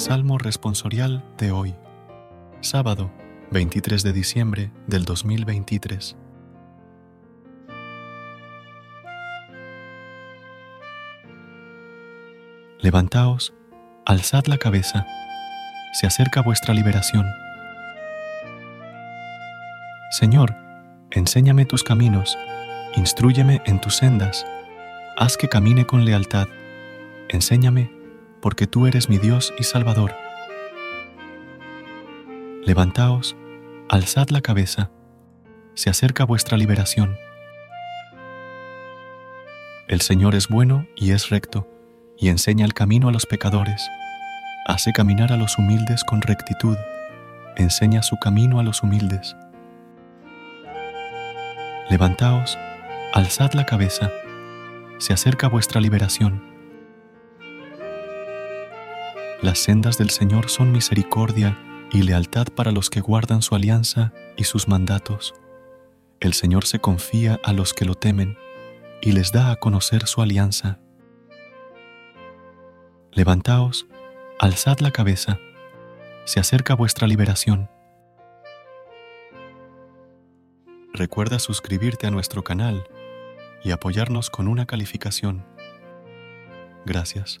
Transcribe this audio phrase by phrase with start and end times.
[0.00, 1.74] Salmo responsorial de hoy,
[2.62, 3.12] sábado
[3.50, 6.16] 23 de diciembre del 2023.
[12.78, 13.52] Levantaos,
[14.06, 15.06] alzad la cabeza,
[15.92, 17.26] se acerca vuestra liberación.
[20.12, 20.56] Señor,
[21.10, 22.38] enséñame tus caminos,
[22.96, 24.46] instruyeme en tus sendas,
[25.18, 26.48] haz que camine con lealtad,
[27.28, 27.99] enséñame
[28.40, 30.14] porque tú eres mi Dios y Salvador.
[32.64, 33.36] Levantaos,
[33.88, 34.90] alzad la cabeza,
[35.74, 37.16] se acerca vuestra liberación.
[39.88, 41.66] El Señor es bueno y es recto,
[42.16, 43.88] y enseña el camino a los pecadores,
[44.66, 46.76] hace caminar a los humildes con rectitud,
[47.56, 49.36] enseña su camino a los humildes.
[51.88, 52.56] Levantaos,
[53.12, 54.12] alzad la cabeza,
[54.98, 56.59] se acerca vuestra liberación.
[59.42, 61.58] Las sendas del Señor son misericordia
[61.90, 65.34] y lealtad para los que guardan su alianza y sus mandatos.
[66.20, 68.36] El Señor se confía a los que lo temen
[69.00, 70.78] y les da a conocer su alianza.
[73.12, 73.86] Levantaos,
[74.38, 75.38] alzad la cabeza,
[76.26, 77.70] se acerca vuestra liberación.
[80.92, 82.86] Recuerda suscribirte a nuestro canal
[83.64, 85.46] y apoyarnos con una calificación.
[86.84, 87.40] Gracias.